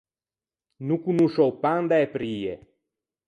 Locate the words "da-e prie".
1.89-2.53